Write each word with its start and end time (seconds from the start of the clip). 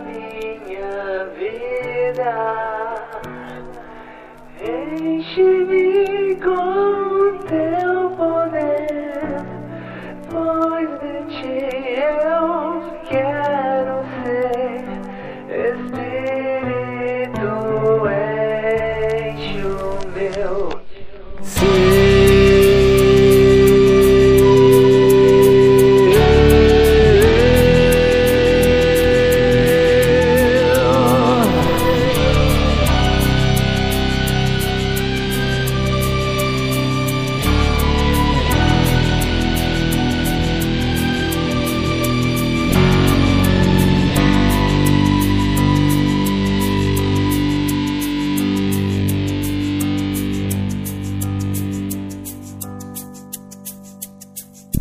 minha 0.00 1.26
vida. 1.38 2.32
Enche-me 4.60 5.85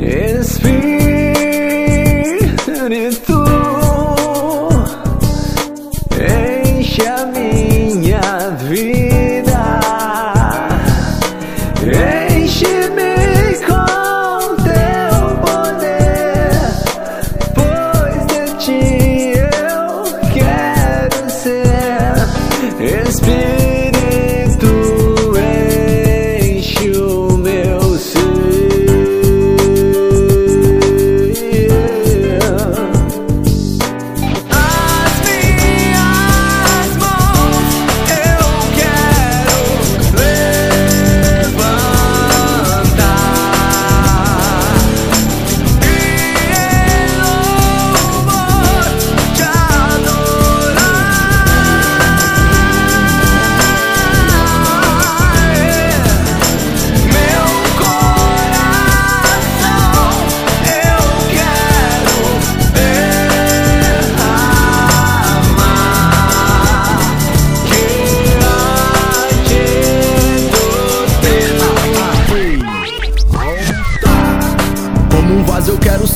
It's. 0.08 0.56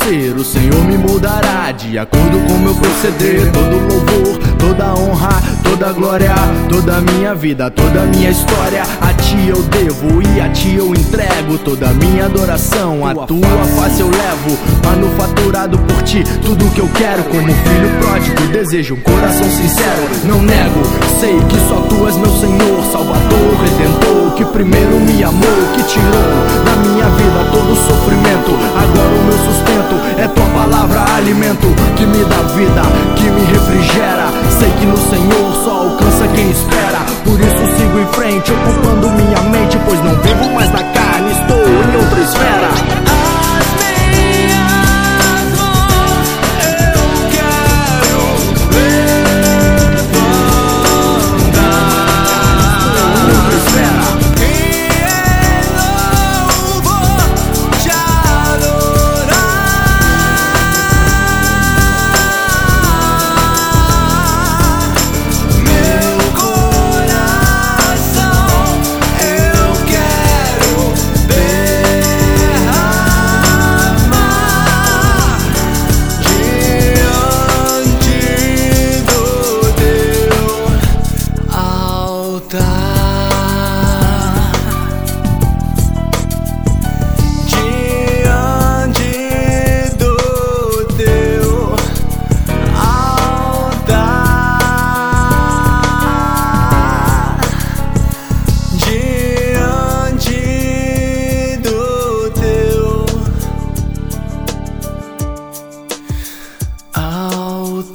O 0.08 0.44
Senhor 0.44 0.84
me 0.86 0.98
mudará 0.98 1.72
de 1.72 1.98
acordo 1.98 2.40
com 2.48 2.58
meu 2.58 2.74
proceder. 2.74 3.52
Todo 3.52 3.78
louvor, 3.78 4.40
toda 4.58 4.94
honra, 4.94 5.42
toda 5.64 5.92
glória, 5.92 6.34
toda 6.70 6.98
a 6.98 7.02
minha 7.02 7.36
vida, 7.36 7.70
toda 7.70 8.02
a 8.02 8.06
minha 8.06 8.32
história. 8.32 8.84
A 9.02 9.14
ti 9.14 9.48
eu 9.48 9.62
devo 9.64 10.22
e 10.22 10.42
a 10.42 10.50
ti 10.50 10.76
eu 10.76 10.90
entrego 10.96 11.58
toda 11.60 11.90
a 11.90 11.94
minha 11.94 12.26
adoração. 12.26 13.06
A 13.06 13.14
tua 13.14 13.66
face 13.78 14.00
eu 14.02 14.10
levo, 14.10 14.58
manufaturado 14.84 15.78
por 15.78 16.02
ti. 16.04 16.24
Tudo 16.42 16.74
que 16.74 16.80
eu 16.80 16.90
quero, 16.96 17.24
como 17.26 17.48
filho 17.48 18.00
pródigo, 18.00 18.48
desejo 18.52 18.96
um 18.96 19.02
coração 19.02 19.48
sincero. 19.50 20.10
Não 20.26 20.42
nego, 20.42 20.82
sei 21.20 21.38
que 21.50 21.58
só 21.68 21.82
tu 21.82 22.08
és 22.08 22.16
meu 22.16 22.32
Senhor, 22.32 22.84
Salvador, 22.92 23.56
Redentor, 23.62 24.34
que 24.36 24.46
primeiro 24.46 25.00
me 25.02 25.24
amou, 25.24 25.42
que 25.76 25.84
tirou 25.84 26.66
da 26.66 26.76
minha 26.78 27.06
vida 27.10 27.52
todo 27.52 27.74
o 27.74 27.76
sofrimento. 27.76 28.50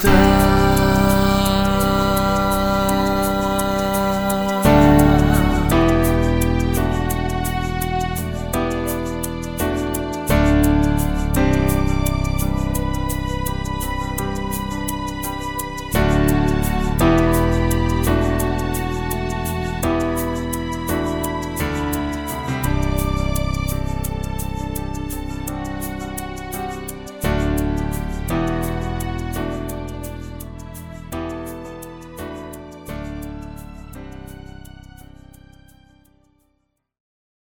está. 0.05 0.44